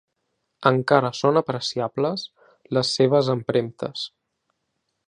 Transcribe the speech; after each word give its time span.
Encara 0.69 1.11
són 1.17 1.37
apreciables 1.41 2.25
les 2.79 2.95
seves 3.01 3.31
empremtes. 3.39 4.09